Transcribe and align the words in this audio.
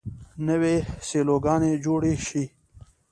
نوې 0.47 0.75
سیلوګانې 1.07 1.71
جوړې 1.85 2.13
شي. 2.27 2.43